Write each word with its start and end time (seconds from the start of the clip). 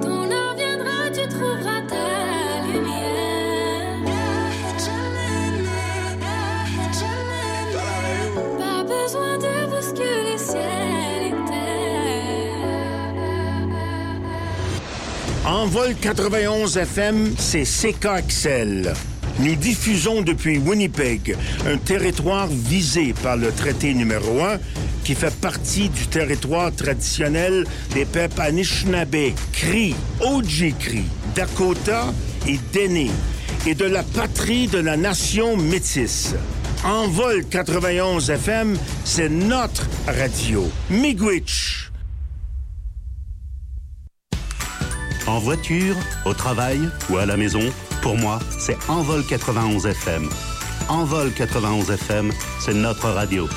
Ton 0.00 0.30
heure 0.30 0.54
viendra, 0.56 1.10
tu 1.12 1.28
trouveras 1.28 1.82
ta 1.88 2.66
lumière. 2.72 4.00
Pas 8.58 8.82
besoin 8.84 9.36
de 9.38 9.52
bousculer 9.70 10.38
ciel 10.38 11.26
et 11.26 11.32
terre. 11.50 12.62
Envol 15.44 15.94
91 16.00 16.78
FM, 16.78 17.34
c'est 17.36 17.64
CKXL. 17.64 18.94
Nous 19.38 19.54
diffusons 19.56 20.22
depuis 20.22 20.58
Winnipeg, 20.58 21.36
un 21.66 21.78
territoire 21.78 22.46
visé 22.48 23.14
par 23.22 23.36
le 23.36 23.50
traité 23.50 23.94
numéro 23.94 24.40
1 24.40 24.58
qui 25.04 25.14
fait 25.14 25.34
partie 25.34 25.88
du 25.88 26.06
territoire 26.06 26.72
traditionnel 26.72 27.66
des 27.94 28.04
peuples 28.04 28.40
Anishinaabe, 28.40 29.32
Cri, 29.52 29.94
Ojibwe, 30.20 31.02
Dakota 31.34 32.12
et 32.46 32.58
Dene, 32.72 33.10
et 33.66 33.74
de 33.74 33.84
la 33.84 34.02
patrie 34.02 34.68
de 34.68 34.78
la 34.78 34.96
nation 34.96 35.56
métisse. 35.56 36.34
Envol 36.84 37.44
91 37.48 38.30
FM, 38.30 38.76
c'est 39.04 39.28
notre 39.28 39.88
radio. 40.06 40.68
Miigwech. 40.90 41.90
En 45.26 45.38
voiture, 45.38 45.96
au 46.26 46.34
travail 46.34 46.80
ou 47.08 47.16
à 47.16 47.26
la 47.26 47.36
maison, 47.36 47.62
pour 48.02 48.16
moi, 48.16 48.38
c'est 48.58 48.76
Envol 48.88 49.24
91 49.24 49.86
FM. 49.86 50.28
Envol 50.88 51.32
91 51.32 51.90
FM, 51.90 52.32
c'est 52.60 52.74
notre 52.74 53.08
radio. 53.08 53.48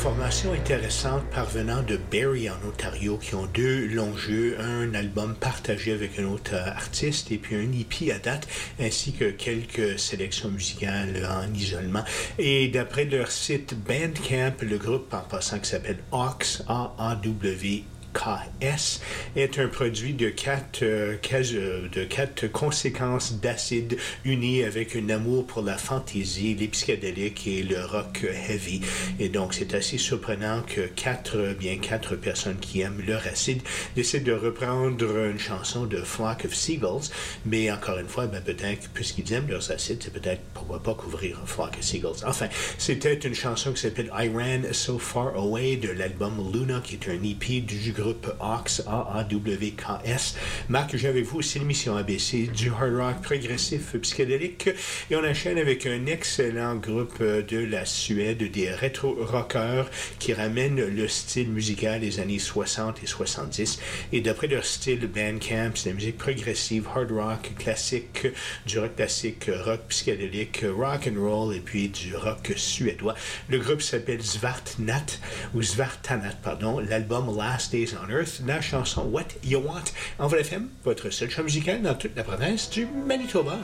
Formation 0.00 0.54
intéressante 0.54 1.24
parvenant 1.24 1.82
de 1.82 1.98
Barrie 2.10 2.48
en 2.48 2.56
Ontario 2.66 3.18
qui 3.18 3.34
ont 3.34 3.44
deux 3.52 3.86
longs 3.88 4.16
jeux, 4.16 4.56
un 4.58 4.94
album 4.94 5.34
partagé 5.34 5.92
avec 5.92 6.18
un 6.18 6.24
autre 6.24 6.54
euh, 6.54 6.70
artiste 6.70 7.30
et 7.30 7.36
puis 7.36 7.54
un 7.54 7.70
EP 7.70 8.10
à 8.10 8.18
date 8.18 8.48
ainsi 8.80 9.12
que 9.12 9.26
quelques 9.26 9.98
sélections 9.98 10.48
musicales 10.48 11.28
en 11.28 11.52
isolement. 11.52 12.02
Et 12.38 12.68
d'après 12.68 13.04
leur 13.04 13.30
site 13.30 13.74
Bandcamp, 13.74 14.54
le 14.62 14.78
groupe 14.78 15.12
en 15.12 15.20
passant 15.20 15.58
qui 15.58 15.68
s'appelle 15.68 15.98
Ox, 16.12 16.62
A-A-W 16.66 17.84
KS 18.12 19.00
est 19.36 19.58
un 19.58 19.68
produit 19.68 20.14
de 20.14 20.28
quatre, 20.30 20.82
euh, 20.82 21.16
euh, 21.32 22.48
conséquences 22.52 23.40
d'acide 23.40 23.98
unies 24.24 24.64
avec 24.64 24.96
un 24.96 25.08
amour 25.08 25.46
pour 25.46 25.62
la 25.62 25.76
fantaisie, 25.76 26.54
les 26.54 26.68
psychédéliques 26.68 27.46
et 27.46 27.62
le 27.62 27.84
rock 27.84 28.24
heavy. 28.48 28.80
Et 29.18 29.28
donc, 29.28 29.54
c'est 29.54 29.74
assez 29.74 29.98
surprenant 29.98 30.62
que 30.62 30.82
quatre, 30.82 31.54
bien 31.58 31.78
quatre 31.78 32.16
personnes 32.16 32.58
qui 32.58 32.80
aiment 32.80 33.02
leur 33.06 33.26
acide 33.26 33.62
décident 33.96 34.24
de 34.24 34.32
reprendre 34.32 35.26
une 35.26 35.38
chanson 35.38 35.86
de 35.86 35.98
Flock 35.98 36.44
of 36.44 36.54
Seagulls. 36.54 37.10
Mais 37.46 37.70
encore 37.70 37.98
une 37.98 38.08
fois, 38.08 38.26
ben, 38.26 38.42
peut-être, 38.42 38.88
puisqu'ils 38.90 39.32
aiment 39.32 39.48
leurs 39.48 39.70
acides, 39.70 40.02
c'est 40.02 40.12
peut-être 40.12 40.42
pourquoi 40.54 40.82
pas 40.82 40.94
couvrir 40.94 41.40
Flock 41.46 41.76
of 41.78 41.82
Seagulls. 41.82 42.24
Enfin, 42.26 42.48
c'était 42.78 43.14
une 43.14 43.34
chanson 43.34 43.72
qui 43.72 43.80
s'appelle 43.80 44.10
I 44.16 44.28
Ran 44.28 44.72
So 44.72 44.98
Far 44.98 45.34
Away 45.36 45.76
de 45.76 45.90
l'album 45.90 46.52
Luna, 46.52 46.80
qui 46.82 46.94
est 46.94 47.08
un 47.08 47.22
EP 47.22 47.60
du 47.60 47.78
groupe 48.00 48.32
AWKS, 48.40 48.82
A-A-W-K-S. 48.86 50.36
Marc, 50.68 50.96
j'ai 50.96 51.08
avec 51.08 51.24
vous 51.24 51.38
aussi 51.38 51.58
l'émission 51.58 51.96
ABC 51.96 52.46
du 52.46 52.70
hard 52.70 52.96
rock 52.96 53.22
progressif 53.22 53.96
psychédélique. 53.96 54.70
Et 55.10 55.16
on 55.16 55.24
enchaîne 55.24 55.58
avec 55.58 55.86
un 55.86 56.06
excellent 56.06 56.76
groupe 56.76 57.22
de 57.22 57.58
la 57.58 57.84
Suède, 57.84 58.50
des 58.50 58.70
rétro-rockers 58.70 59.90
qui 60.18 60.32
ramènent 60.32 60.84
le 60.86 61.08
style 61.08 61.50
musical 61.50 62.00
des 62.00 62.20
années 62.20 62.38
60 62.38 63.02
et 63.02 63.06
70. 63.06 63.78
Et 64.12 64.20
d'après 64.20 64.46
leur 64.46 64.64
style 64.64 65.06
Bandcamp, 65.06 65.72
c'est 65.74 65.90
la 65.90 65.94
musique 65.94 66.18
progressive, 66.18 66.88
hard 66.94 67.12
rock, 67.12 67.52
classique, 67.58 68.28
du 68.66 68.78
rock 68.78 68.96
classique, 68.96 69.50
rock 69.64 69.80
psychédélique, 69.88 70.64
rock 70.64 71.08
and 71.08 71.20
roll 71.20 71.54
et 71.54 71.60
puis 71.60 71.88
du 71.88 72.16
rock 72.16 72.52
suédois. 72.56 73.14
Le 73.48 73.58
groupe 73.58 73.82
s'appelle 73.82 74.22
Svartnat, 74.22 75.06
ou 75.54 75.62
Svartanat, 75.62 76.36
pardon. 76.42 76.78
L'album 76.78 77.36
Last 77.36 77.74
On 77.96 78.10
Earth, 78.10 78.40
la 78.46 78.60
chanson 78.60 79.02
What 79.10 79.28
You 79.44 79.58
Want 79.60 79.84
en 80.18 80.28
FM, 80.28 80.68
votre 80.84 81.10
seul 81.10 81.30
show 81.30 81.42
musical 81.42 81.82
dans 81.82 81.94
toute 81.94 82.16
la 82.16 82.22
province 82.22 82.70
du 82.70 82.86
Manitoba. 82.86 83.58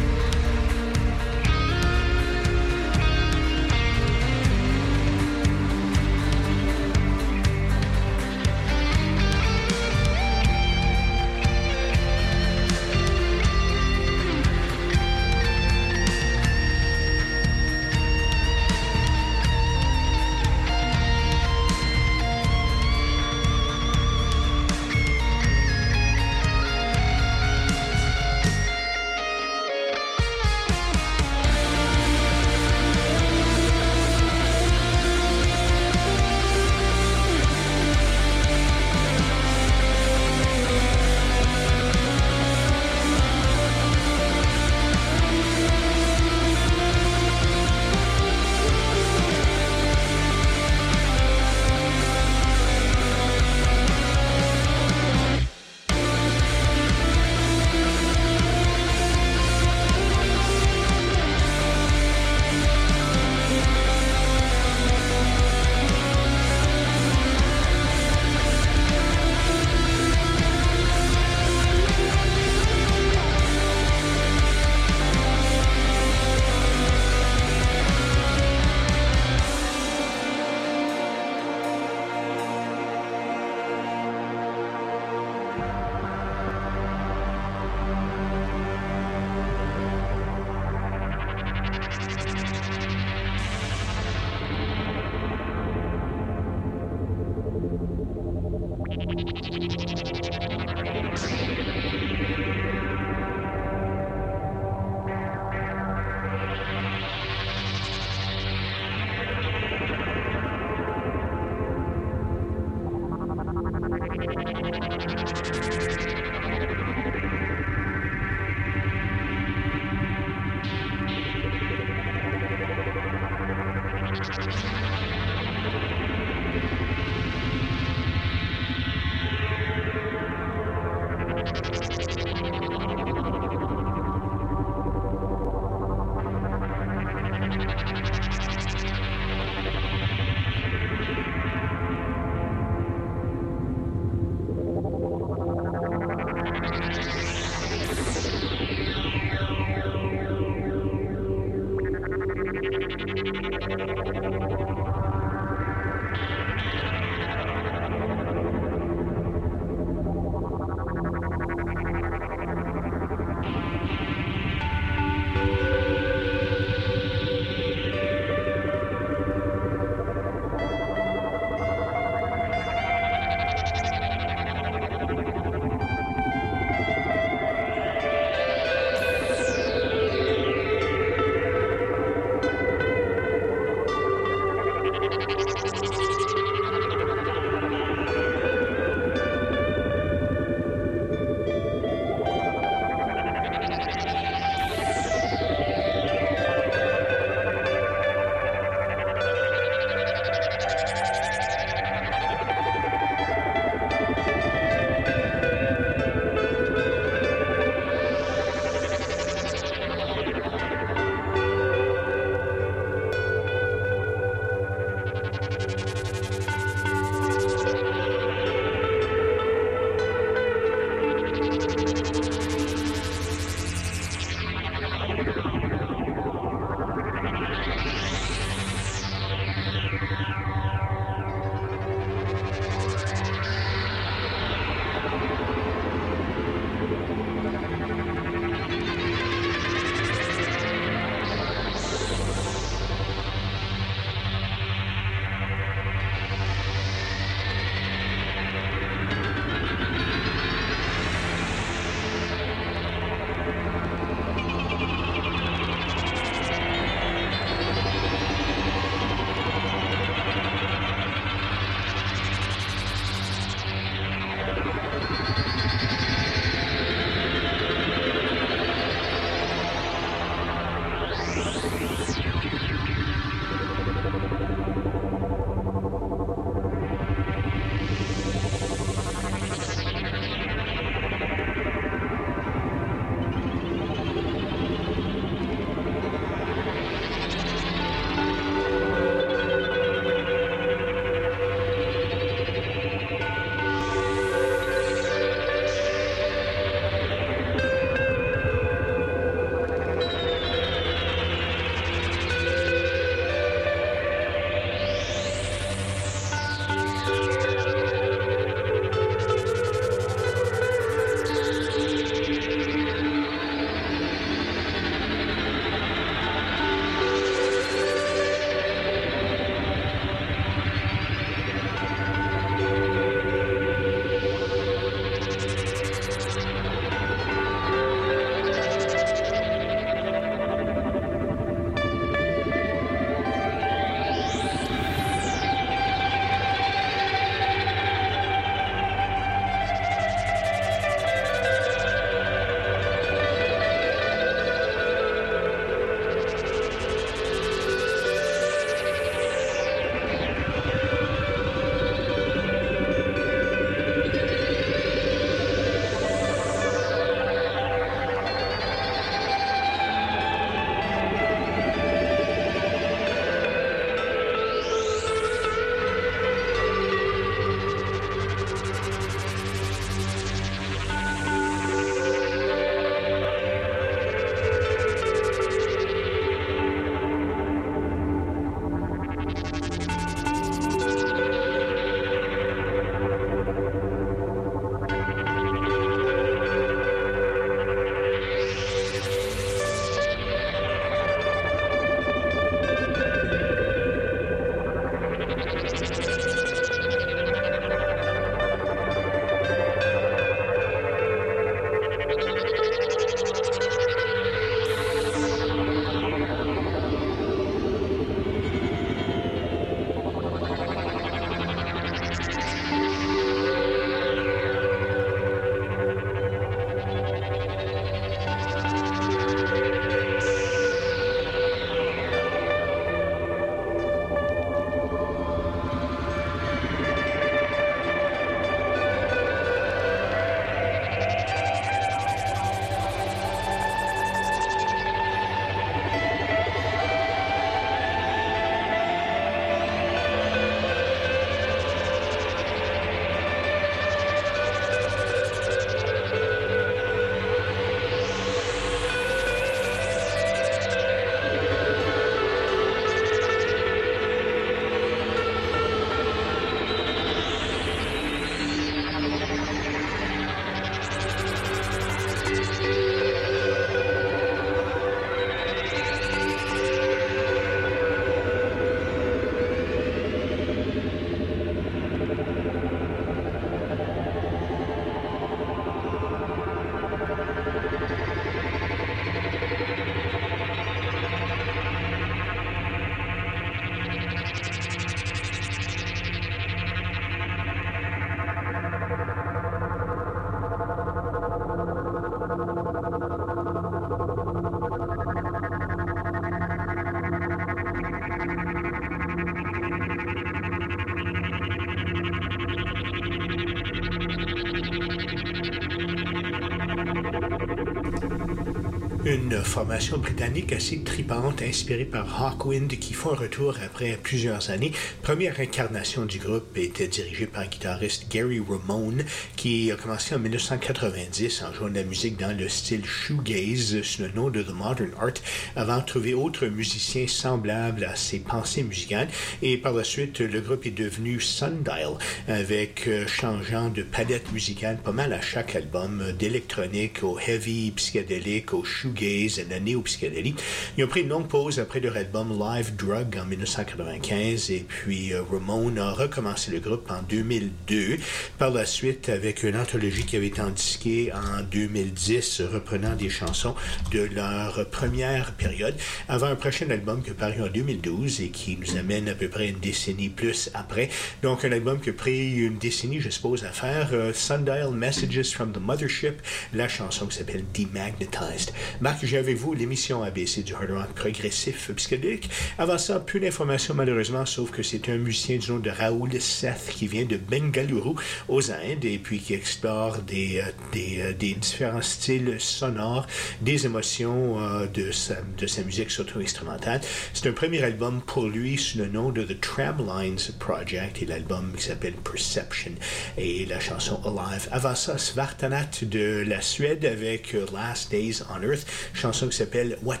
Formation 509.58 509.98
britannique 509.98 510.52
assez 510.52 510.84
tripante, 510.84 511.42
inspirée 511.42 511.84
par 511.84 512.22
Hawkwind, 512.22 512.68
qui 512.78 512.94
font 512.94 513.10
un 513.10 513.16
retour 513.16 513.56
après 513.66 513.98
plusieurs 514.00 514.50
années. 514.50 514.70
Première 515.02 515.40
incarnation 515.40 516.04
du 516.04 516.20
groupe 516.20 516.56
était 516.56 516.86
dirigée 516.86 517.26
par 517.26 517.42
le 517.42 517.48
guitariste 517.48 518.06
Gary 518.08 518.38
Ramone, 518.38 519.02
qui 519.38 519.70
a 519.70 519.76
commencé 519.76 520.16
en 520.16 520.18
1990 520.18 521.44
en 521.44 521.54
jouant 521.54 521.68
de 521.68 521.76
la 521.76 521.84
musique 521.84 522.16
dans 522.16 522.36
le 522.36 522.48
style 522.48 522.84
shoegaze 522.84 523.82
sous 523.82 524.02
le 524.02 524.08
nom 524.08 524.30
de 524.30 524.42
The 524.42 524.50
Modern 524.50 524.90
Art, 525.00 525.14
avant 525.54 525.78
de 525.78 525.84
trouver 525.84 526.12
autres 526.12 526.46
musiciens 526.46 527.06
semblables 527.06 527.84
à 527.84 527.94
ses 527.94 528.18
pensées 528.18 528.64
musicales. 528.64 529.06
Et 529.40 529.56
par 529.56 529.74
la 529.74 529.84
suite, 529.84 530.18
le 530.18 530.40
groupe 530.40 530.66
est 530.66 530.72
devenu 530.72 531.20
Sundial, 531.20 531.98
avec 532.26 532.88
euh, 532.88 533.06
changeant 533.06 533.68
de 533.68 533.82
palette 533.82 534.32
musicale 534.32 534.78
pas 534.82 534.90
mal 534.90 535.12
à 535.12 535.20
chaque 535.20 535.54
album, 535.54 536.02
d'électronique 536.18 537.04
au 537.04 537.16
heavy 537.20 537.70
psychédélique, 537.70 538.52
au 538.52 538.64
shoegaze, 538.64 539.38
à 539.38 539.48
la 539.48 539.60
néo-psychédélie. 539.60 540.34
Ils 540.76 540.84
ont 540.84 540.88
pris 540.88 541.02
une 541.02 541.10
longue 541.10 541.28
pause 541.28 541.60
après 541.60 541.78
leur 541.78 541.96
album 541.96 542.36
Live 542.36 542.74
Drug 542.74 543.16
en 543.16 543.24
1995 543.24 544.50
et 544.50 544.66
puis 544.66 545.12
euh, 545.12 545.22
Ramone 545.22 545.78
a 545.78 545.92
recommencé 545.92 546.50
le 546.50 546.58
groupe 546.58 546.90
en 546.90 547.02
2002. 547.08 547.98
Par 548.36 548.50
la 548.50 548.66
suite, 548.66 549.08
avec 549.08 549.27
une 549.42 549.56
anthologie 549.56 550.04
qui 550.04 550.16
avait 550.16 550.28
été 550.28 550.42
disquée 550.54 551.12
en 551.12 551.42
2010, 551.42 552.42
reprenant 552.52 552.94
des 552.94 553.10
chansons 553.10 553.54
de 553.92 554.00
leur 554.14 554.66
première 554.70 555.32
période, 555.32 555.74
avant 556.08 556.26
un 556.26 556.36
prochain 556.36 556.70
album 556.70 557.02
qui 557.02 557.10
est 557.10 557.14
paru 557.14 557.42
en 557.42 557.48
2012 557.48 558.20
et 558.20 558.28
qui 558.30 558.56
nous 558.56 558.76
amène 558.76 559.08
à 559.08 559.14
peu 559.14 559.28
près 559.28 559.48
une 559.48 559.58
décennie 559.58 560.08
plus 560.08 560.50
après. 560.54 560.88
Donc 561.22 561.44
un 561.44 561.52
album 561.52 561.80
qui 561.80 561.90
a 561.90 561.92
pris 561.92 562.36
une 562.36 562.58
décennie, 562.58 563.00
je 563.00 563.10
suppose, 563.10 563.44
à 563.44 563.50
faire. 563.50 563.90
Euh, 563.92 564.12
Sundial 564.12 564.70
Messages 564.72 565.32
from 565.32 565.52
the 565.52 565.60
Mothership, 565.60 566.22
la 566.52 566.68
chanson 566.68 567.06
qui 567.06 567.18
s'appelle 567.18 567.44
Demagnetized. 567.54 568.52
Marc, 568.80 569.04
j'ai 569.04 569.18
avec 569.18 569.36
vous 569.36 569.54
l'émission 569.54 570.02
ABC 570.02 570.42
du 570.42 570.54
hard 570.54 570.70
rock 570.70 570.92
progressif 570.94 571.70
psychédélique. 571.74 572.30
Avant 572.58 572.78
ça, 572.78 573.00
peu 573.00 573.20
d'informations 573.20 573.74
malheureusement, 573.74 574.26
sauf 574.26 574.50
que 574.50 574.62
c'est 574.62 574.88
un 574.88 574.98
musicien 574.98 575.38
du 575.38 575.50
nom 575.50 575.58
de 575.58 575.70
Raoul 575.70 576.20
Seth 576.20 576.70
qui 576.70 576.86
vient 576.86 577.04
de 577.04 577.16
Bengaluru 577.16 577.94
aux 578.28 578.50
Indes 578.50 578.84
et 578.84 578.98
puis 578.98 579.17
qui 579.18 579.34
explore 579.34 579.98
des, 579.98 580.40
euh, 580.40 580.76
euh, 580.76 581.12
des 581.12 581.34
différents 581.34 581.82
styles 581.82 582.36
sonores, 582.38 583.06
des 583.40 583.66
émotions 583.66 584.40
euh, 584.40 584.66
de, 584.66 584.90
sa, 584.90 585.16
de 585.36 585.46
sa 585.46 585.62
musique 585.62 585.90
surtout 585.90 586.20
instrumentale. 586.20 586.80
C'est 587.12 587.28
un 587.28 587.32
premier 587.32 587.62
album 587.62 588.00
pour 588.02 588.26
lui 588.26 588.58
sous 588.58 588.78
le 588.78 588.86
nom 588.86 589.10
de 589.10 589.22
The 589.22 589.40
Tramlines 589.40 590.18
Project 590.38 591.02
et 591.02 591.06
l'album 591.06 591.52
qui 591.56 591.64
s'appelle 591.64 591.94
Perception 591.94 592.72
et 593.16 593.46
la 593.46 593.60
chanson 593.60 594.00
Alive. 594.04 594.48
Avant 594.52 594.74
ça, 594.74 594.98
Svartanat 594.98 595.82
de 595.82 596.24
la 596.26 596.40
Suède 596.40 596.84
avec 596.84 597.34
Last 597.52 597.90
Days 597.90 598.22
on 598.30 598.42
Earth, 598.42 598.66
chanson 598.94 599.28
qui 599.28 599.36
s'appelle 599.36 599.78
What 599.82 600.00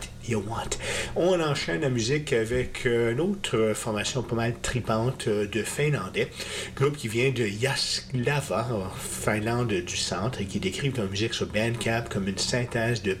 On 1.16 1.40
enchaîne 1.40 1.80
la 1.80 1.88
musique 1.88 2.32
avec 2.32 2.86
euh, 2.86 3.12
une 3.12 3.20
autre 3.20 3.56
euh, 3.56 3.74
formation 3.74 4.22
pas 4.22 4.36
mal 4.36 4.54
tripante 4.60 5.26
euh, 5.28 5.46
de 5.46 5.62
Finlandais, 5.62 6.28
groupe 6.76 6.96
qui 6.96 7.08
vient 7.08 7.30
de 7.30 7.44
Yaslava, 7.44 8.68
en 8.72 8.90
Finlande 8.90 9.72
du 9.72 9.96
centre, 9.96 10.40
et 10.40 10.44
qui 10.44 10.60
décrivent 10.60 10.96
leur 10.96 11.08
musique 11.10 11.34
sur 11.34 11.46
Bandcamp 11.46 12.04
comme 12.10 12.28
une 12.28 12.38
synthèse 12.38 13.02
de 13.02 13.16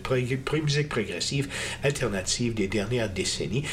musique 0.62 0.88
progressive 0.88 1.48
alternative 1.82 2.54
des 2.54 2.68
dernières 2.68 3.10
décennies, 3.10 3.64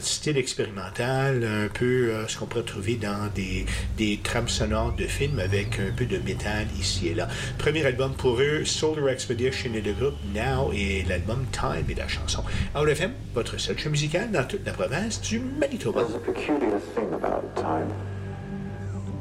style 0.00 0.36
expérimental, 0.36 1.44
un 1.44 1.68
peu 1.68 2.12
ce 2.28 2.38
qu'on 2.38 2.46
pourrait 2.46 2.64
trouver 2.64 2.94
dans 2.94 3.28
des, 3.34 3.66
des 3.96 4.18
trames 4.22 4.48
sonores 4.48 4.94
de 4.94 5.06
films 5.06 5.38
avec 5.38 5.78
un 5.78 5.92
peu 5.94 6.06
de 6.06 6.18
métal 6.18 6.66
ici 6.78 7.08
et 7.08 7.14
là. 7.14 7.28
Premier 7.58 7.84
album 7.84 8.14
pour 8.14 8.40
eux, 8.40 8.64
Solar 8.64 9.08
Expedition 9.08 9.70
et 9.74 9.80
le 9.80 9.92
groupe 9.92 10.16
Now 10.34 10.72
et 10.72 11.04
l'album 11.08 11.44
Time 11.52 11.84
et 11.88 11.94
la 11.94 12.08
chanson. 12.08 12.42
Out 12.74 12.88
FM, 12.88 13.12
votre 13.34 13.58
seul 13.58 13.78
show 13.78 13.90
musical 13.90 14.30
dans 14.30 14.46
toute 14.46 14.66
la 14.66 14.72
province 14.72 15.20
du 15.20 15.40
Manitoba. 15.40 16.04
There's 16.04 16.14
a 16.14 16.18
peculiar 16.18 16.78
thing 16.94 17.12
about 17.14 17.42
time. 17.56 17.90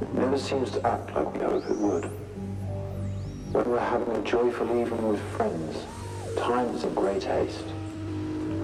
It 0.02 0.14
never 0.14 0.38
seems 0.38 0.72
to 0.72 0.86
act 0.86 1.16
like 1.16 1.34
we 1.34 1.40
hope 1.40 1.64
it 1.70 1.78
would. 1.78 2.06
When 3.54 3.70
we're 3.70 3.80
having 3.80 4.14
a 4.16 4.22
joyful 4.24 4.68
evening 4.68 5.08
with 5.08 5.22
friends, 5.38 5.86
time 6.36 6.68
is 6.76 6.84
in 6.84 6.94
great 6.94 7.24
haste. 7.24 7.66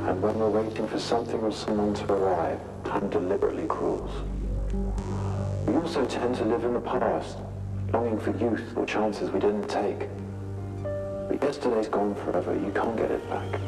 And 0.08 0.22
when 0.22 0.38
we're 0.38 0.50
waiting 0.50 0.88
for 0.88 1.00
something 1.00 1.40
or 1.40 1.52
someone 1.52 1.94
to 1.94 2.14
arrive, 2.14 2.60
time 2.84 3.10
deliberately 3.10 3.68
crawls. 3.68 4.12
We 5.68 5.76
also 5.76 6.06
tend 6.06 6.36
to 6.36 6.44
live 6.44 6.66
in 6.66 6.74
the 6.74 6.82
past, 6.82 7.38
longing 7.94 8.20
for 8.20 8.32
youth 8.38 8.74
or 8.76 8.86
chances 8.86 9.30
we 9.30 9.40
didn't 9.40 9.70
take. 9.70 10.10
But 10.84 11.42
yesterday's 11.42 11.88
gone 11.88 12.16
forever, 12.16 12.54
you 12.54 12.72
can't 12.74 12.98
get 12.98 13.12
it 13.12 13.30
back. 13.30 13.60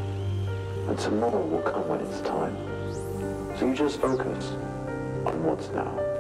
And 0.88 1.00
tomorrow 1.00 1.46
will 1.46 1.62
come 1.62 1.88
when 1.88 2.02
it's 2.02 2.22
time. 2.22 2.56
So 3.58 3.68
you 3.68 3.74
just 3.74 4.00
focus 4.02 4.52
on 5.26 5.44
what's 5.44 5.70
now. 5.70 6.13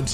En 0.00 0.06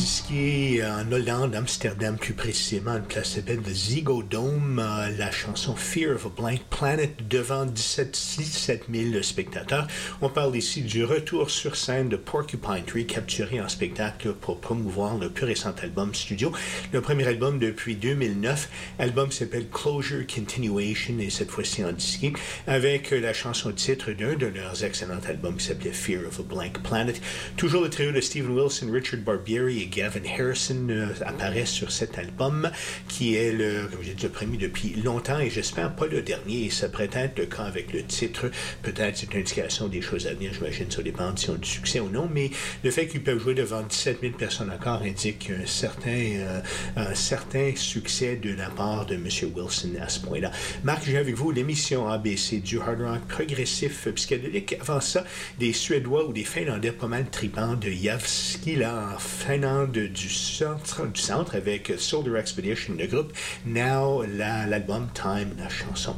disqué 0.77 0.85
en 0.85 1.11
Hollande, 1.13 1.55
Amsterdam 1.55 2.17
plus 2.17 2.35
précisément, 2.35 2.97
une 2.97 3.05
place 3.05 3.31
s'appelle 3.31 3.61
The 3.61 3.73
Zigo 3.73 4.23
Dome, 4.23 4.79
euh, 4.79 5.11
la 5.17 5.31
chanson 5.31 5.75
Fear 5.75 6.15
of 6.15 6.27
a 6.27 6.29
Blank 6.29 6.61
Planet 6.71 7.29
devant 7.29 7.67
17, 7.67 8.11
17 8.39 8.85
000 8.93 9.23
spectateurs. 9.23 9.87
On 10.21 10.29
parle 10.29 10.57
ici 10.57 10.83
du 10.83 11.05
retour 11.05 11.51
sur 11.51 11.77
scène 11.77 12.09
de 12.09 12.17
Porcupine 12.17 12.83
Tree 12.87 13.07
capturé 13.07 13.61
en 13.61 13.69
spectacle 13.69 14.33
pour 14.35 14.61
promouvoir 14.61 15.19
le 15.19 15.31
plus 15.31 15.45
récent 15.45 15.75
album 15.83 16.15
studio. 16.15 16.53
Le 16.93 17.01
premier 17.01 17.27
album 17.27 17.59
depuis 17.59 17.97
2009, 17.97 18.69
album 18.99 19.29
qui 19.29 19.37
s'appelle 19.37 19.69
Closure 19.69 20.27
Continuation 20.27 21.19
et 21.19 21.31
cette 21.31 21.51
fois-ci 21.51 21.85
en 21.85 21.93
disqué 21.93 22.33
avec 22.67 23.11
la 23.11 23.33
chanson 23.33 23.73
titre 23.73 24.13
d'un 24.13 24.35
de 24.35 24.47
leurs 24.47 24.85
excellents 24.85 25.25
albums 25.29 25.57
qui 25.57 25.67
s'appelait 25.67 25.93
Fear 25.93 26.27
of 26.27 26.41
a 26.41 26.43
Blank 26.43 26.83
Planet. 26.83 27.21
Toujours 27.57 27.83
le 27.83 27.91
trio 27.91 28.13
de 28.13 28.21
Stephen 28.21 28.51
Wilson, 28.51 28.91
Richard 28.91 29.21
Barbieri 29.21 29.83
et 29.83 29.87
Gavin 29.87 30.21
Harrison 30.39 30.66
euh, 30.73 31.07
apparaissent 31.25 31.71
sur 31.71 31.91
cet 31.91 32.19
album 32.19 32.71
qui 33.09 33.37
est 33.37 33.53
le, 33.53 33.89
comme 33.91 34.03
j'ai 34.03 34.15
dit, 34.15 34.25
le 34.25 34.31
premier 34.31 34.57
depuis 34.57 34.95
longtemps 35.03 35.39
et 35.39 35.51
j'espère 35.51 35.95
pas 35.95 36.07
le 36.07 36.23
dernier. 36.23 36.67
Et 36.67 36.71
ça 36.71 36.89
pourrait 36.89 37.11
être 37.13 37.39
le 37.39 37.47
cas 37.47 37.65
avec 37.65 37.93
le 37.93 38.03
titre. 38.03 38.51
Peut-être 38.83 39.17
c'est 39.17 39.33
une 39.33 39.41
indication 39.41 39.89
des 39.89 40.01
choses 40.01 40.27
à 40.27 40.35
venir. 40.35 40.53
J'imagine 40.55 40.91
ça 40.91 41.03
dépend 41.03 41.35
si 41.37 41.51
on 41.51 41.55
a 41.55 41.59
du 41.59 41.69
succès 41.69 42.01
ou 42.01 42.09
non. 42.09 42.29
Mais 42.33 42.51
le 42.85 42.91
fait 42.91 43.07
qu'ils 43.07 43.23
peuvent 43.23 43.39
jouer 43.39 43.55
devant 43.55 43.83
17 43.83 44.21
000 44.21 44.33
personnes 44.35 44.71
encore 44.71 45.03
indique 45.03 45.51
un 45.51 45.67
certain, 45.67 46.11
euh, 46.11 46.61
un 46.97 47.15
certain 47.15 47.73
succès 47.77 48.37
de 48.37 48.55
la 48.55 48.71
part 48.71 49.07
de 49.07 49.15
M. 49.15 49.29
Wilson 49.55 49.91
à 50.01 50.09
ce 50.09 50.21
point-là. 50.21 50.51
Marc, 50.85 51.05
j'ai 51.07 51.19
avec 51.19 51.35
vous 51.35 51.51
l'émission 51.51 52.09
ABC 52.09 52.59
du 52.59 52.79
hard 52.79 53.01
rock 53.01 53.21
progressif 53.29 54.09
psychédélique. 54.15 54.77
Avant 54.81 55.01
ça, 55.01 55.25
des 55.59 55.73
Suédois 55.73 56.27
ou 56.27 56.33
des 56.33 56.45
Finlandais 56.45 56.93
pas 56.93 57.07
mal 57.07 57.27
tripants 57.31 57.75
de 57.75 57.91
Javskila 57.91 59.15
en 59.15 59.19
Finlande 59.19 59.93
du 59.93 60.29
centre, 60.57 61.07
du 61.07 61.21
centre 61.21 61.55
avec 61.55 61.93
Soldier 61.99 62.37
Expedition, 62.39 62.95
le 62.99 63.07
groupe 63.07 63.33
Now, 63.67 64.23
la- 64.23 64.67
l'album 64.67 65.09
Time, 65.15 65.51
la 65.59 65.69
chanson. 65.69 66.17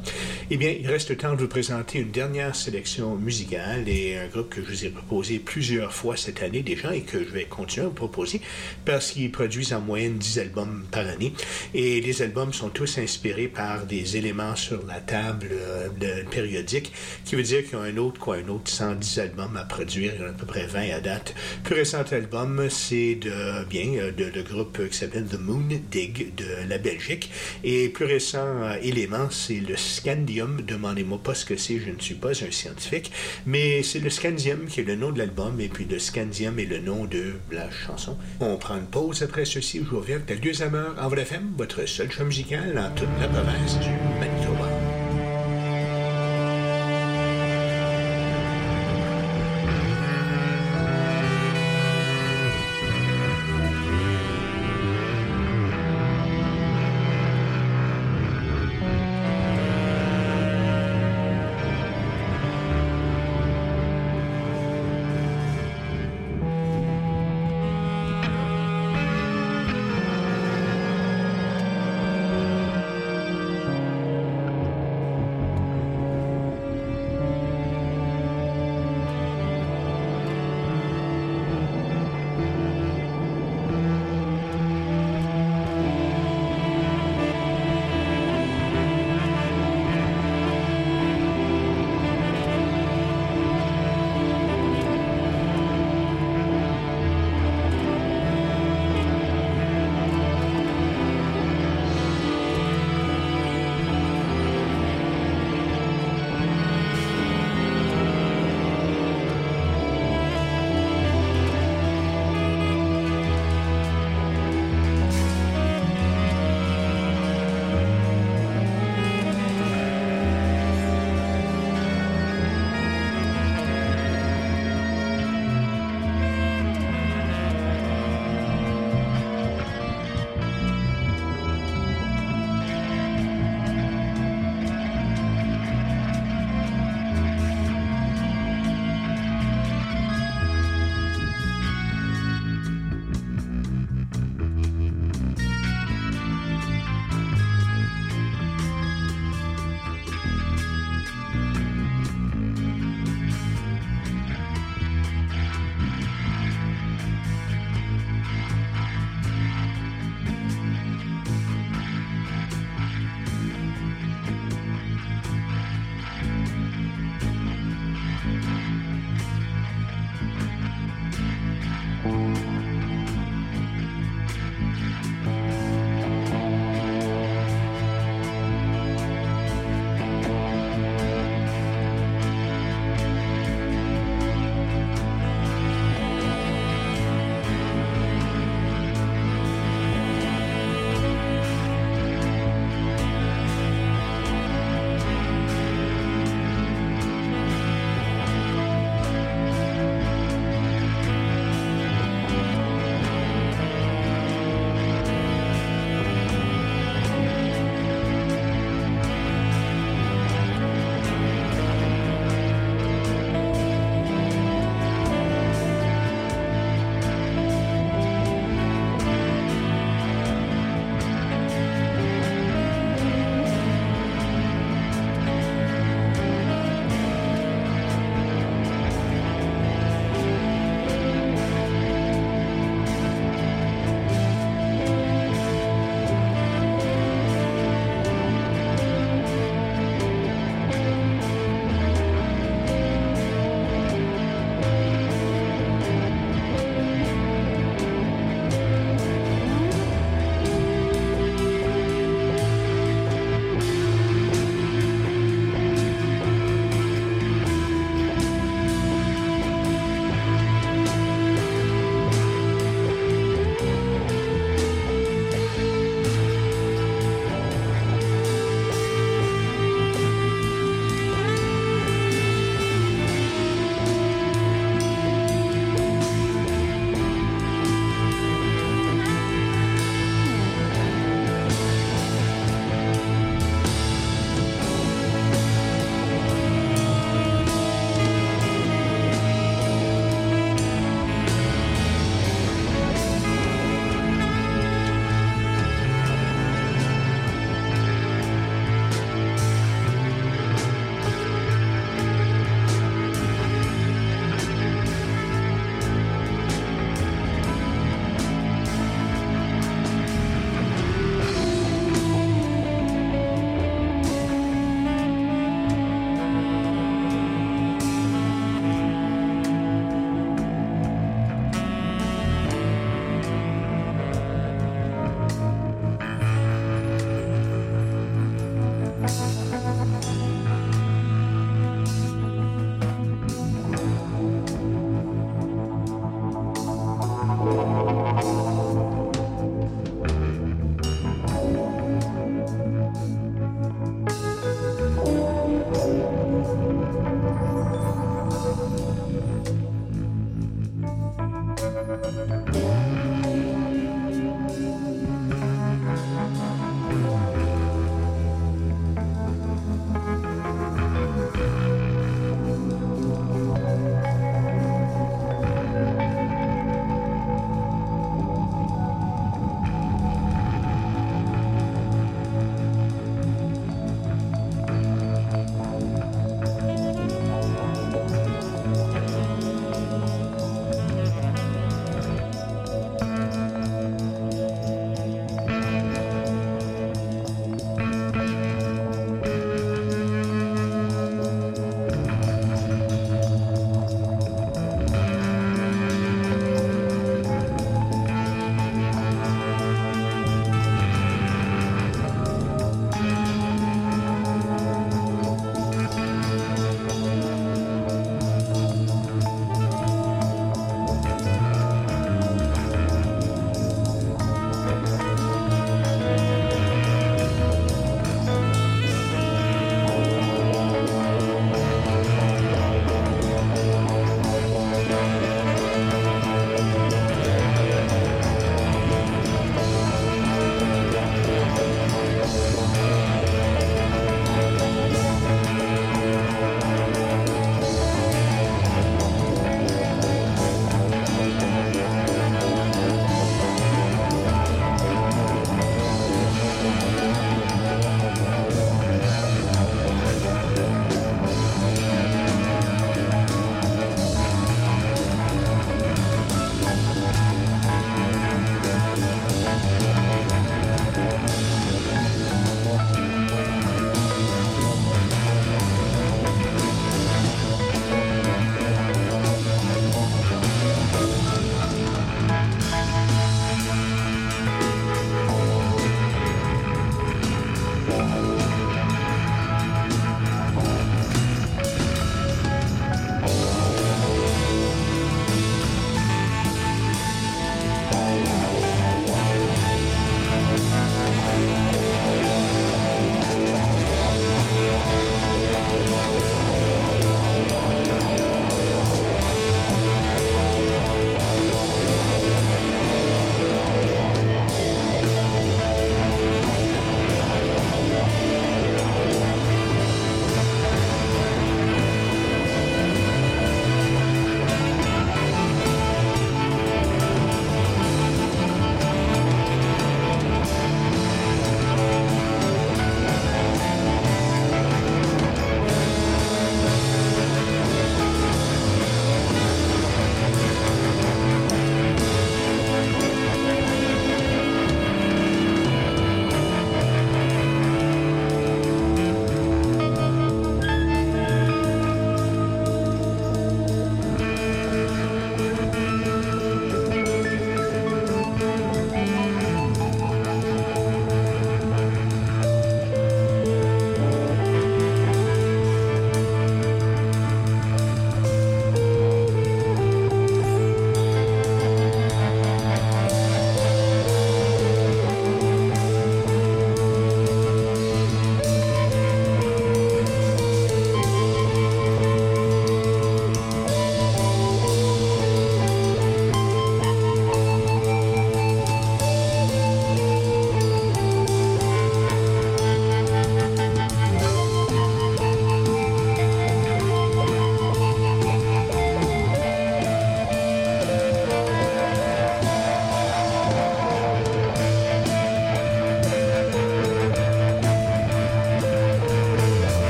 Eh 0.50 0.56
bien, 0.56 0.74
il 0.78 0.86
reste 0.88 1.10
le 1.10 1.16
temps 1.16 1.34
de 1.34 1.40
vous 1.42 1.48
présenter 1.48 1.98
une 1.98 2.10
dernière 2.10 2.54
sélection 2.54 3.16
musicale 3.16 3.88
et 3.88 4.16
un 4.18 4.26
groupe 4.28 4.50
que 4.50 4.60
je 4.62 4.66
vous 4.68 4.84
ai 4.86 4.88
proposé 4.90 5.38
plusieurs 5.38 5.92
fois 5.92 6.16
cette 6.16 6.42
année 6.42 6.62
déjà 6.62 6.94
et 6.94 7.02
que 7.02 7.18
je 7.18 7.28
vais 7.30 7.44
continuer 7.44 7.86
à 7.86 7.88
vous 7.88 7.94
proposer 7.94 8.40
parce 8.84 9.10
qu'ils 9.12 9.30
produisent 9.32 9.72
en 9.72 9.80
moyenne 9.80 10.18
10 10.18 10.38
albums 10.40 10.84
par 10.90 11.06
année 11.06 11.32
et 11.74 12.00
les 12.00 12.22
albums 12.22 12.52
sont 12.52 12.68
tous 12.70 12.98
inspirés 12.98 13.48
par 13.48 13.86
des 13.86 14.16
éléments 14.16 14.56
sur 14.56 14.84
la 14.86 15.00
table 15.00 15.48
euh, 15.52 15.88
périodique 16.30 16.92
qui 17.24 17.36
veut 17.36 17.42
dire 17.42 17.64
qu'ils 17.64 17.76
ont 17.76 17.82
un 17.82 17.96
autre, 17.96 18.18
quoi, 18.20 18.36
un 18.36 18.48
autre 18.48 18.70
110 18.70 19.18
albums 19.18 19.56
à 19.56 19.64
produire, 19.64 20.12
il 20.14 20.20
y 20.20 20.24
en 20.24 20.26
a 20.26 20.30
à 20.30 20.32
peu 20.32 20.46
près 20.46 20.66
20 20.66 20.90
à 20.96 21.00
date. 21.00 21.34
Plus 21.64 21.74
récent 21.74 21.98
album, 22.12 22.66
c'est 22.70 23.16
de, 23.16 23.64
bien, 23.64 23.86
euh, 23.98 24.12
de, 24.12 24.27
le 24.34 24.42
groupe 24.42 24.88
qui 24.88 24.96
s'appelle 24.96 25.26
The 25.26 25.38
Moon 25.38 25.68
Dig 25.90 26.34
de 26.34 26.68
la 26.68 26.78
Belgique. 26.78 27.30
Et 27.64 27.88
plus 27.88 28.04
récent 28.04 28.46
euh, 28.62 28.76
élément, 28.82 29.30
c'est 29.30 29.60
le 29.60 29.76
Scandium. 29.76 30.62
Demandez-moi 30.62 31.18
pas 31.22 31.34
ce 31.34 31.44
que 31.44 31.56
c'est, 31.56 31.78
je 31.78 31.90
ne 31.90 31.98
suis 31.98 32.14
pas 32.14 32.30
un 32.30 32.50
scientifique. 32.50 33.12
Mais 33.46 33.82
c'est 33.82 34.00
le 34.00 34.10
Scandium 34.10 34.66
qui 34.66 34.80
est 34.80 34.84
le 34.84 34.96
nom 34.96 35.12
de 35.12 35.18
l'album 35.18 35.60
et 35.60 35.68
puis 35.68 35.84
le 35.84 35.98
Scandium 35.98 36.58
est 36.58 36.66
le 36.66 36.78
nom 36.78 37.04
de 37.04 37.34
la 37.50 37.70
chanson. 37.70 38.16
On 38.40 38.56
prend 38.56 38.76
une 38.76 38.86
pause 38.86 39.22
après 39.22 39.44
ceci. 39.44 39.78
Je 39.78 39.84
vous 39.84 40.00
reviens 40.00 40.16
avec 40.16 40.30
la 40.30 40.36
deuxième 40.36 40.74
heure 40.74 40.94
en 41.00 41.10
FM, 41.10 41.54
votre 41.56 41.86
seul 41.86 42.10
show 42.10 42.24
musical 42.24 42.74
dans 42.74 42.90
toute 42.94 43.08
la 43.20 43.28
province 43.28 43.78
du 43.80 43.90
Manitoba. 44.20 44.67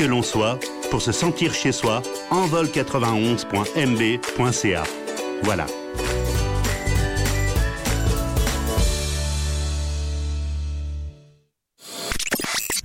Que 0.00 0.04
l'on 0.06 0.22
soit, 0.22 0.58
pour 0.90 1.02
se 1.02 1.12
sentir 1.12 1.52
chez 1.52 1.72
soi, 1.72 2.00
envol91.mb.ca. 2.30 4.82
Voilà. 5.42 5.66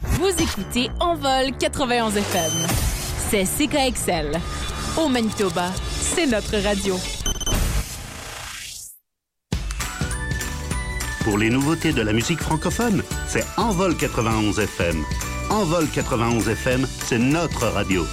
Vous 0.02 0.44
écoutez 0.44 0.90
Envol 1.00 1.56
91 1.58 2.18
FM. 2.18 2.52
C'est 3.30 3.46
CKXL. 3.46 4.38
Au 4.98 5.08
Manitoba, 5.08 5.72
c'est 6.02 6.28
notre 6.28 6.58
radio. 6.58 6.98
Pour 11.24 11.38
les 11.38 11.50
nouveautés 11.50 11.94
de 11.94 12.02
la 12.02 12.12
musique 12.12 12.42
francophone, 12.42 13.02
c'est 13.30 13.46
Envol 13.56 13.96
91 13.96 14.60
FM. 14.60 15.06
Envol 15.50 15.88
91 15.88 16.48
FM, 16.50 16.88
c'est 17.06 17.20
notre 17.20 17.68
radio. 17.68 18.06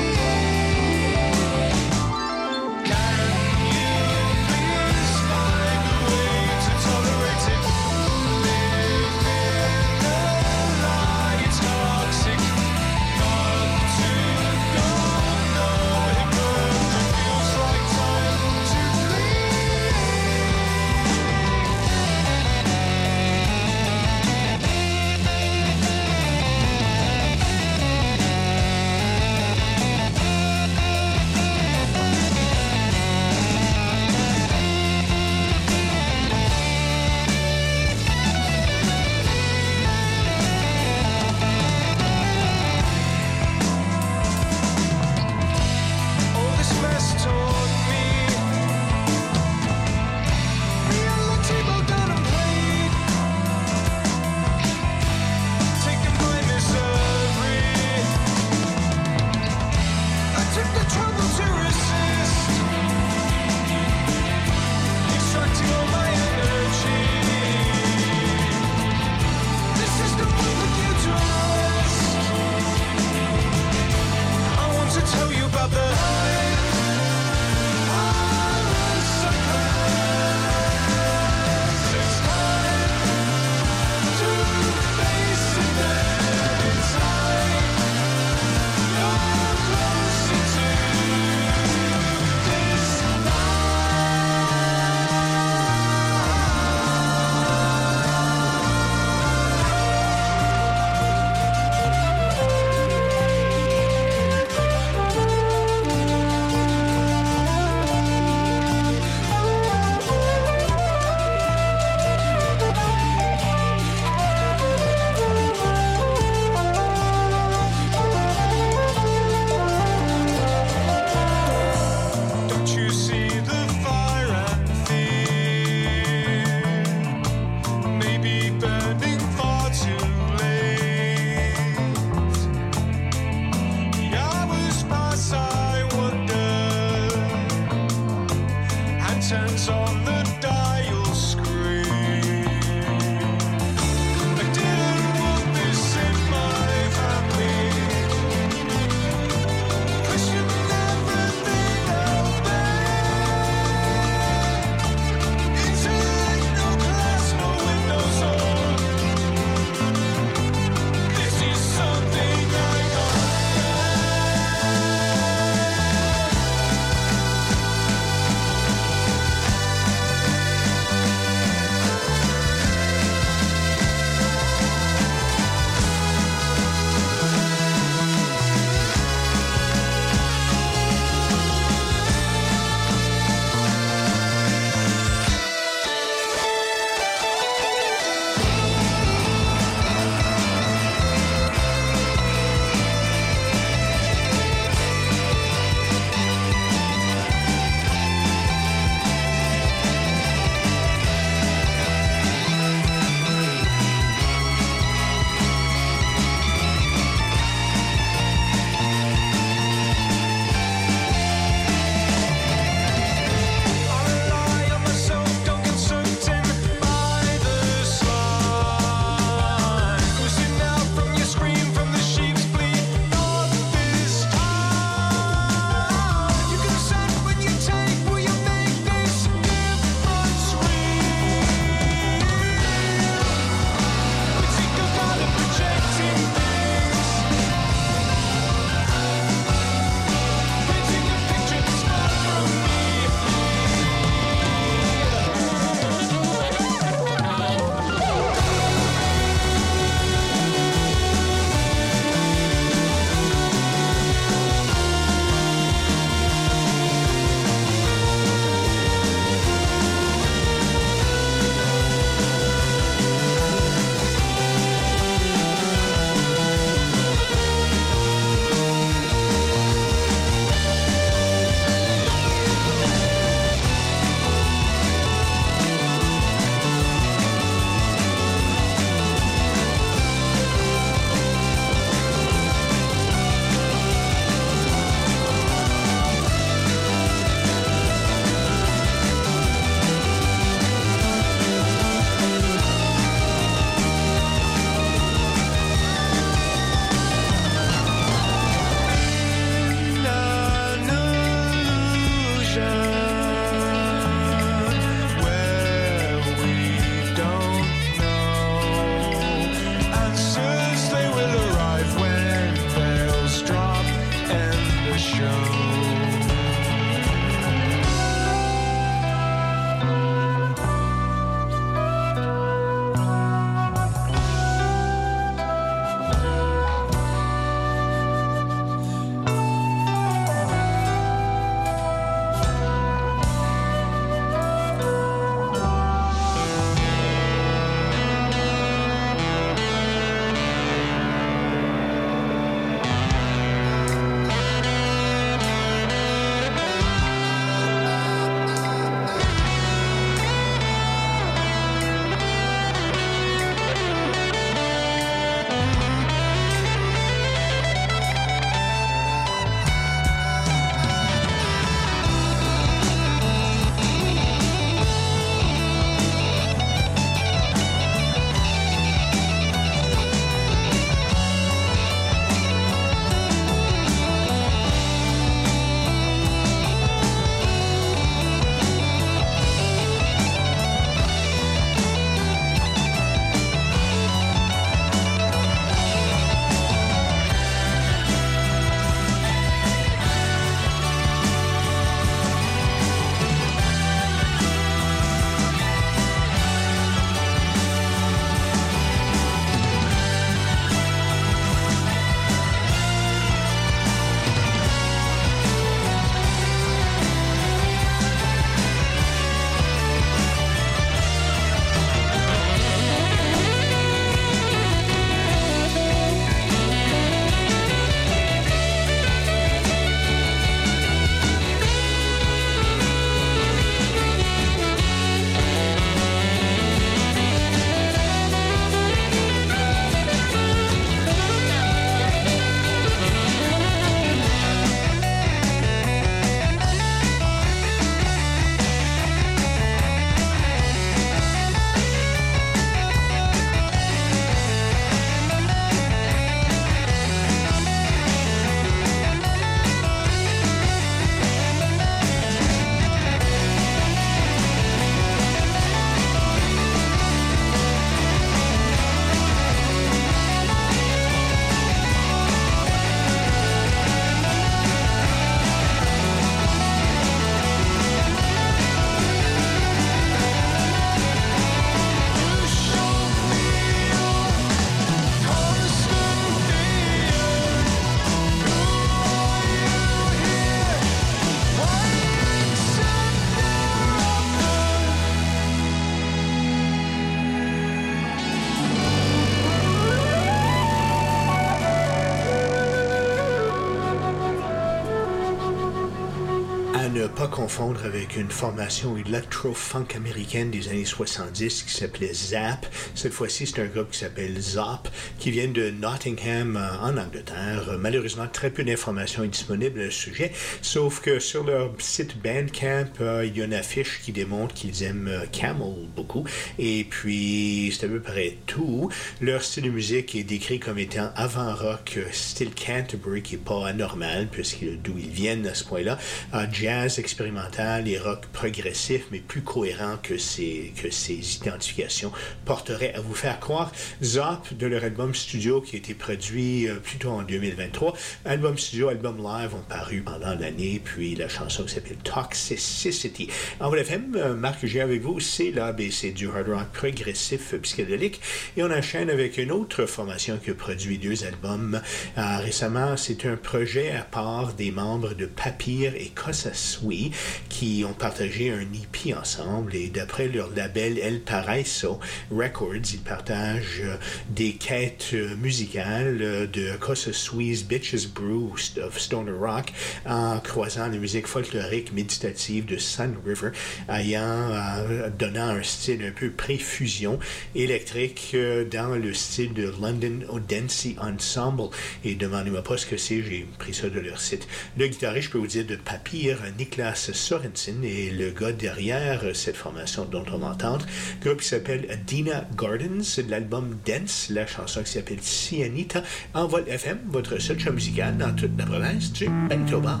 Confondre 497.54 497.84
avec 497.84 498.16
une 498.16 498.30
formation 498.30 498.96
electro-funk 498.96 499.86
américaine 499.94 500.50
des 500.50 500.66
années 500.70 500.84
70 500.84 501.62
qui 501.62 501.72
s'appelait 501.72 502.12
Zap. 502.12 502.66
Cette 502.96 503.12
fois-ci, 503.12 503.46
c'est 503.46 503.60
un 503.60 503.66
groupe 503.66 503.92
qui 503.92 503.98
s'appelle 503.98 504.40
Zop, 504.40 504.88
qui 505.20 505.30
vient 505.30 505.46
de 505.46 505.70
Nottingham, 505.70 506.56
euh, 506.56 506.84
en 506.84 506.96
Angleterre. 506.96 507.76
Malheureusement, 507.78 508.26
très 508.26 508.50
peu 508.50 508.64
d'informations 508.64 509.22
est 509.22 509.28
disponible 509.28 509.82
à 509.82 509.84
ce 509.84 509.90
sujet, 509.90 510.32
sauf 510.62 511.00
que 511.00 511.20
sur 511.20 511.44
leur 511.44 511.70
site 511.78 512.20
Bandcamp, 512.20 512.88
euh, 513.00 513.24
il 513.24 513.38
y 513.38 513.42
a 513.42 513.44
une 513.44 513.54
affiche 513.54 514.00
qui 514.02 514.10
démontre 514.10 514.52
qu'ils 514.54 514.82
aiment 514.82 515.06
euh, 515.06 515.24
Camel 515.30 515.86
beaucoup. 515.94 516.24
Et 516.58 516.82
puis, 516.82 517.72
c'est 517.72 517.86
à 517.86 517.88
peu 517.88 518.00
près 518.00 518.36
tout. 518.46 518.90
Leur 519.20 519.44
style 519.44 519.62
de 519.64 519.70
musique 519.70 520.16
est 520.16 520.24
décrit 520.24 520.58
comme 520.58 520.80
étant 520.80 521.12
avant-rock, 521.14 522.00
style 522.10 522.50
Canterbury, 522.52 523.22
qui 523.22 523.36
n'est 523.36 523.42
pas 523.42 523.68
anormal, 523.68 524.26
puisque 524.28 524.64
d'où 524.82 524.98
ils 524.98 525.10
viennent 525.10 525.46
à 525.46 525.54
ce 525.54 525.62
point-là. 525.62 525.98
Euh, 526.34 526.46
jazz 526.50 526.98
expérimental 526.98 527.43
et 527.86 527.98
rock 527.98 528.26
progressif, 528.32 529.06
mais 529.10 529.18
plus 529.18 529.42
cohérent 529.42 529.96
que 530.02 530.18
ces, 530.18 530.72
que 530.80 530.90
ces 530.90 531.36
identifications 531.36 532.12
porteraient 532.44 532.94
à 532.94 533.00
vous 533.00 533.14
faire 533.14 533.38
croire. 533.40 533.70
Zop, 534.02 534.52
de 534.52 534.66
leur 534.66 534.84
album 534.84 535.14
studio 535.14 535.60
qui 535.60 535.76
a 535.76 535.78
été 535.78 535.94
produit 535.94 536.68
euh, 536.68 536.76
plutôt 536.76 537.10
en 537.10 537.22
2023. 537.22 537.94
Album 538.24 538.58
studio, 538.58 538.88
album 538.88 539.18
live 539.18 539.54
ont 539.54 539.64
paru 539.68 540.02
pendant 540.02 540.34
l'année, 540.34 540.80
puis 540.82 541.14
la 541.14 541.28
chanson 541.28 541.64
qui 541.64 541.74
s'appelle 541.74 541.98
Toxicity. 541.98 543.28
En 543.60 543.72
FM, 543.72 544.16
euh, 544.16 544.34
Marc, 544.34 544.64
j'ai 544.64 544.80
avec 544.80 545.02
vous, 545.02 545.20
c'est 545.20 545.50
l'ABC 545.50 546.12
du 546.12 546.28
hard 546.28 546.48
rock 546.48 546.68
progressif 546.72 547.54
psychédélique. 547.62 548.20
Et 548.56 548.62
on 548.62 548.70
enchaîne 548.70 549.10
avec 549.10 549.38
une 549.38 549.52
autre 549.52 549.86
formation 549.86 550.38
qui 550.42 550.50
a 550.50 550.54
produit 550.54 550.98
deux 550.98 551.24
albums. 551.24 551.80
Euh, 552.18 552.38
récemment, 552.38 552.96
c'est 552.96 553.26
un 553.26 553.36
projet 553.36 553.92
à 553.92 554.02
part 554.02 554.54
des 554.54 554.70
membres 554.70 555.14
de 555.14 555.26
Papyr 555.26 555.94
et 555.94 556.10
Cossasui 556.14 557.12
qui 557.48 557.84
ont 557.88 557.92
partagé 557.92 558.50
un 558.50 558.60
EP 558.60 559.14
ensemble. 559.14 559.74
Et 559.74 559.88
d'après 559.88 560.28
leur 560.28 560.50
label 560.54 560.98
El 560.98 561.20
Paraiso 561.20 562.00
Records, 562.30 562.92
ils 562.92 563.00
partagent 563.00 563.82
euh, 563.82 563.96
des 564.30 564.54
quêtes 564.54 565.10
euh, 565.14 565.36
musicales 565.36 566.18
euh, 566.20 566.46
de 566.46 566.76
Cossasui's 566.76 567.64
Bitches 567.64 568.08
Brew 568.08 568.52
of 568.82 568.98
Stoner 568.98 569.32
Rock 569.32 569.72
en 570.06 570.38
croisant 570.40 570.88
la 570.88 570.96
musique 570.96 571.26
folklorique 571.26 571.92
méditative 571.92 572.64
de 572.66 572.76
Sun 572.76 573.14
River, 573.24 573.50
ayant 573.88 574.22
euh, 574.22 575.10
donnant 575.10 575.48
un 575.48 575.62
style 575.62 576.04
un 576.04 576.10
peu 576.10 576.30
pré-fusion 576.30 577.18
électrique 577.54 578.36
dans 578.70 578.94
le 578.94 579.14
style 579.14 579.52
de 579.52 579.72
London 579.80 580.20
Odense 580.28 580.88
Ensemble. 581.00 581.70
Et 582.04 582.14
demandez-moi 582.14 582.62
pas 582.62 582.76
ce 582.76 582.86
que 582.86 582.96
c'est, 582.96 583.22
j'ai 583.22 583.46
pris 583.58 583.74
ça 583.74 583.88
de 583.88 584.00
leur 584.00 584.20
site. 584.20 584.46
Le 584.76 584.86
guitariste, 584.86 585.28
je 585.28 585.30
peux 585.32 585.38
vous 585.38 585.46
dire, 585.46 585.66
de 585.66 585.76
Papyr, 585.76 586.38
Niklas 586.58 587.10
Sorensen, 587.24 587.82
est 587.84 588.10
le 588.10 588.32
gars 588.32 588.52
derrière 588.52 589.24
euh, 589.24 589.32
cette 589.32 589.56
formation 589.56 590.04
dont 590.04 590.24
on 590.30 590.36
va 590.36 590.48
entendre. 590.48 590.84
Groupe 591.22 591.40
qui 591.40 591.48
s'appelle 591.48 591.98
Dina 592.06 592.46
Gardens, 592.54 593.22
l'album 593.30 593.78
Dance, 593.86 594.28
la 594.28 594.46
chanson 594.46 594.82
qui 594.82 594.92
s'appelle 594.92 595.22
Cyanita, 595.22 596.02
en 596.34 596.46
vol 596.46 596.64
FM, 596.68 596.98
votre 597.06 597.38
seul 597.38 597.58
show 597.58 597.72
musical 597.72 598.18
dans 598.18 598.34
toute 598.34 598.58
la 598.58 598.66
province 598.66 599.10
du 599.12 599.26
Manitoba. 599.26 600.00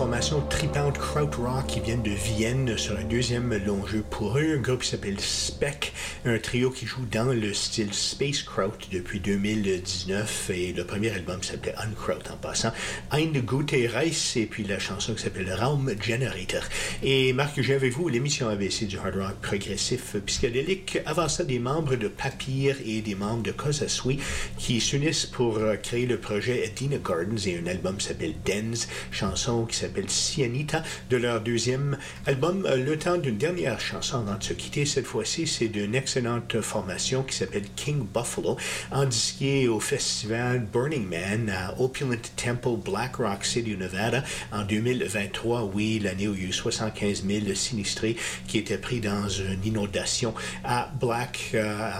Formation 0.00 0.40
tripante 0.48 0.96
krautrock 0.96 1.66
qui 1.66 1.80
vient 1.80 1.98
de 1.98 2.08
Vienne 2.08 2.78
sur 2.78 2.96
un 2.96 3.04
deuxième 3.04 3.54
long 3.66 3.86
jeu 3.86 4.02
pour 4.08 4.38
eux, 4.38 4.56
un 4.56 4.60
groupe 4.62 4.80
qui 4.80 4.88
s'appelle 4.88 5.20
Speck, 5.20 5.92
un 6.24 6.38
trio 6.38 6.70
qui 6.70 6.86
joue 6.86 7.04
dans 7.12 7.34
le 7.34 7.52
style 7.52 7.92
Space 7.92 8.42
Kraut 8.42 8.72
depuis 8.90 9.20
2019 9.20 10.52
et 10.54 10.72
le 10.72 10.86
premier 10.86 11.10
album 11.10 11.42
s'appelait 11.42 11.74
Unkraut 11.76 12.14
en 12.32 12.36
passant, 12.38 12.72
Ein 13.10 13.32
Gute 13.32 13.72
Reis 13.92 14.32
et 14.36 14.46
puis 14.46 14.64
la 14.64 14.78
chanson 14.78 15.12
qui 15.12 15.22
s'appelle 15.22 15.52
Raum 15.52 15.92
Generator. 16.00 16.59
Et 17.02 17.32
Marc, 17.32 17.58
j'ai 17.62 17.72
avec 17.72 17.94
vous 17.94 18.10
l'émission 18.10 18.50
ABC 18.50 18.84
du 18.84 18.98
hard 18.98 19.14
rock 19.14 19.36
progressif 19.40 20.16
psychédélique. 20.26 20.98
Avant 21.06 21.30
ça, 21.30 21.44
des 21.44 21.58
membres 21.58 21.96
de 21.96 22.08
Papyr 22.08 22.76
et 22.84 23.00
des 23.00 23.14
membres 23.14 23.42
de 23.42 23.52
Cosa 23.52 23.88
Sui 23.88 24.18
qui 24.58 24.82
s'unissent 24.82 25.24
pour 25.24 25.56
euh, 25.56 25.76
créer 25.76 26.04
le 26.04 26.18
projet 26.18 26.66
Edina 26.66 26.98
Gardens 26.98 27.46
et 27.46 27.58
un 27.58 27.66
album 27.66 27.96
qui 27.96 28.06
s'appelle 28.06 28.34
Dens, 28.44 28.86
chanson 29.10 29.64
qui 29.64 29.78
s'appelle 29.78 30.10
Cianita 30.10 30.82
de 31.08 31.16
leur 31.16 31.40
deuxième 31.40 31.96
album. 32.26 32.66
Euh, 32.66 32.76
Le 32.76 32.98
temps 32.98 33.16
d'une 33.16 33.38
dernière 33.38 33.80
chanson 33.80 34.18
avant 34.18 34.36
de 34.36 34.44
se 34.44 34.52
quitter. 34.52 34.84
Cette 34.84 35.06
fois-ci, 35.06 35.46
c'est 35.46 35.68
d'une 35.68 35.94
excellente 35.94 36.60
formation 36.60 37.22
qui 37.22 37.34
s'appelle 37.34 37.64
King 37.76 38.04
Buffalo, 38.14 38.58
en 38.90 39.06
disqué 39.06 39.68
au 39.68 39.80
festival 39.80 40.66
Burning 40.70 41.08
Man 41.08 41.48
à 41.48 41.80
Opulent 41.80 42.20
Temple, 42.36 42.76
Black 42.84 43.16
Rock 43.16 43.46
City, 43.46 43.74
Nevada, 43.74 44.22
en 44.52 44.64
2023. 44.64 45.70
Oui, 45.74 45.98
l'année 45.98 46.28
où 46.28 46.34
il 46.34 46.42
y 46.42 46.44
a 46.44 46.48
eu 46.50 46.52
75 46.90 47.24
000 47.26 47.54
sinistrés 47.54 48.16
qui 48.46 48.58
étaient 48.58 48.78
pris 48.78 49.00
dans 49.00 49.28
une 49.28 49.64
inondation 49.64 50.34
à 50.64 50.90
Black, 51.00 51.50
euh, 51.54 51.90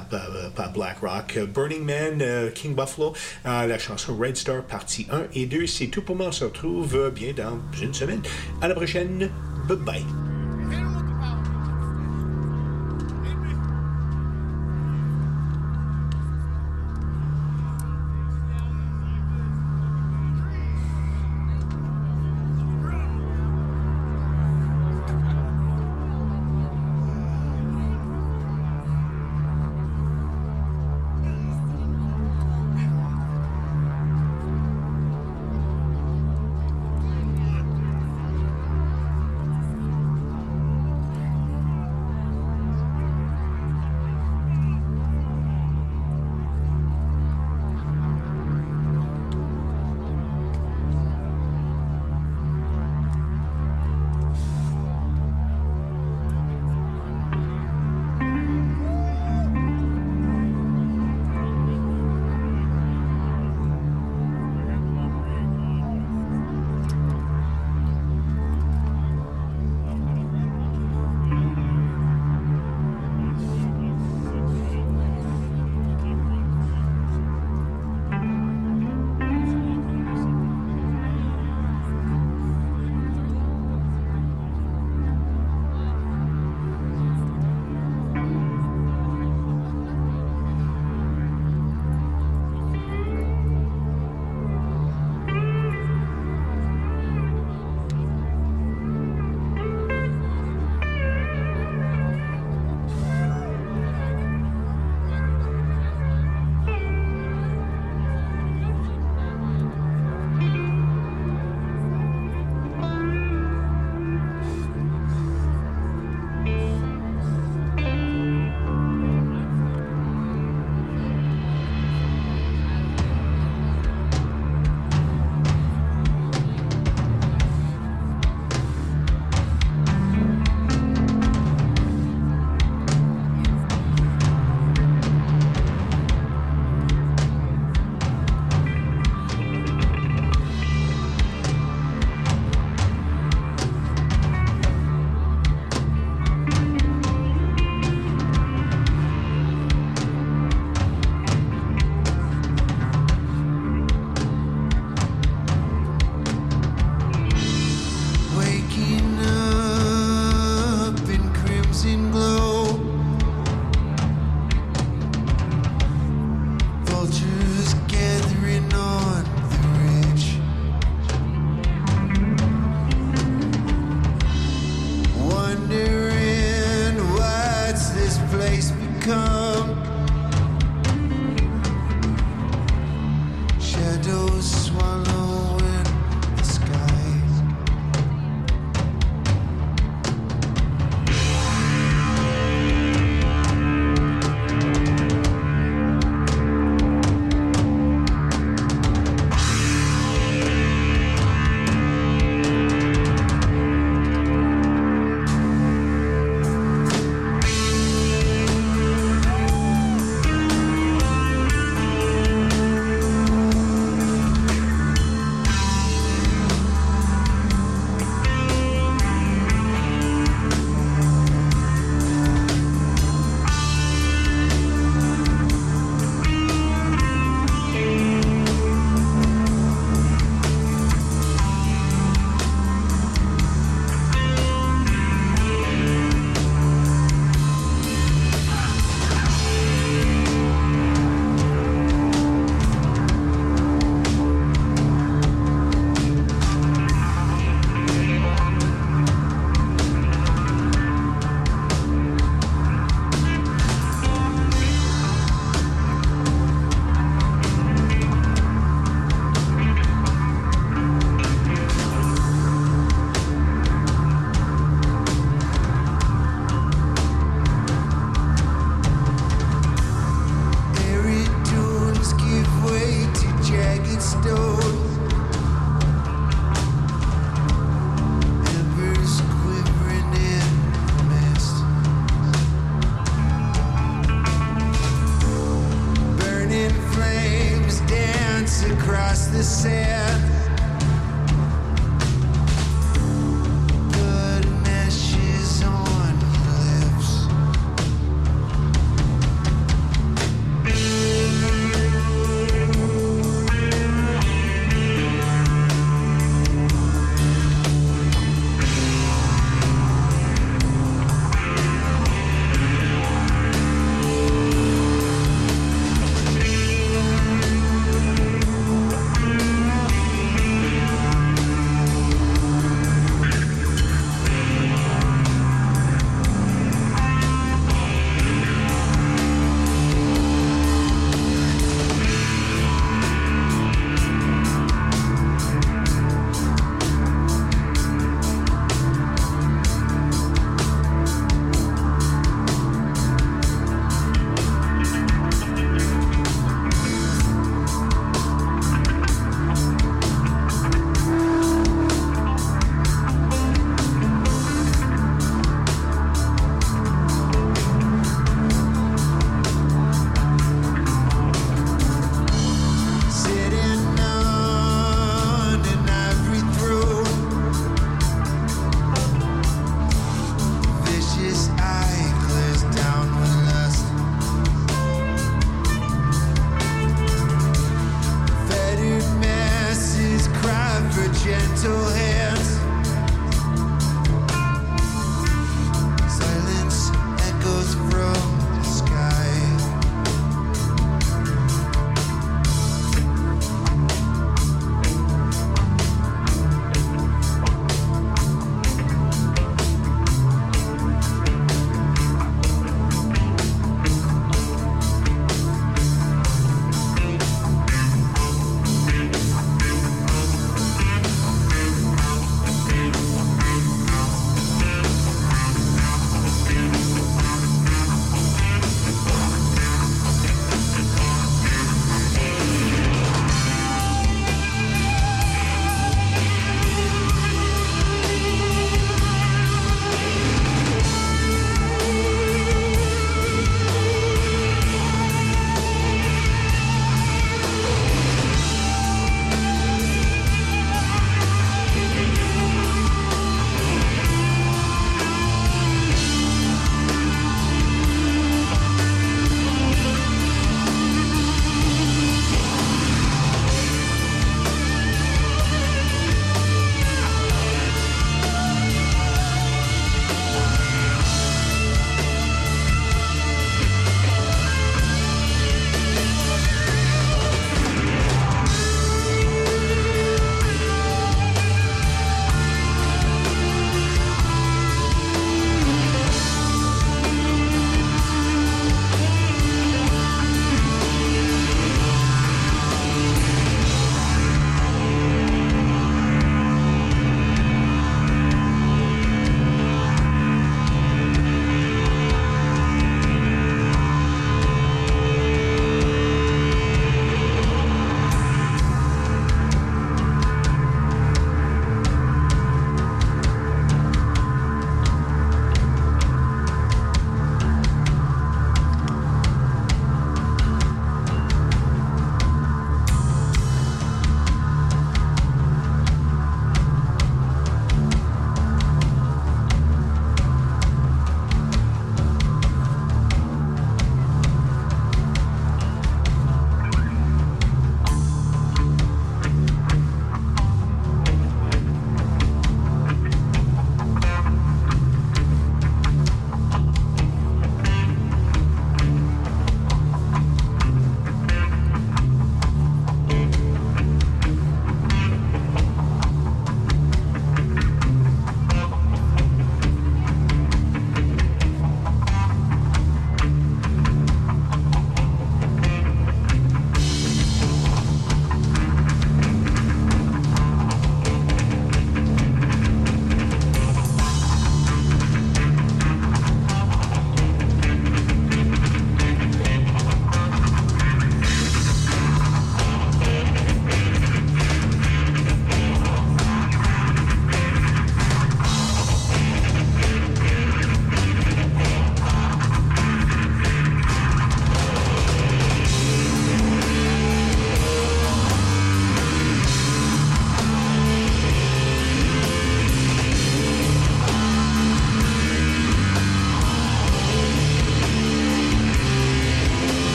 à 0.57 0.69
Black 0.69 0.99
Rock. 1.01 1.39
Burning 1.53 1.85
Man, 1.85 2.21
euh, 2.21 2.51
King 2.51 2.75
Buffalo, 2.75 3.15
euh, 3.47 3.67
la 3.67 3.79
chanson 3.79 4.17
Red 4.17 4.37
Star, 4.37 4.63
partie 4.63 5.07
1 5.11 5.25
et 5.35 5.47
2. 5.47 5.67
C'est 5.67 5.89
tout 5.89 6.03
pour 6.03 6.17
moi. 6.17 6.27
On 6.29 6.33
se 6.33 6.45
retrouve 6.45 6.97
euh, 6.97 7.11
bien 7.11 7.33
dans 7.33 7.59
une 7.81 7.95
semaine. 7.95 8.23
À 8.61 8.69
la 8.69 8.75
prochaine. 8.75 9.31
Bye 9.69 9.77
bye. 9.77 10.40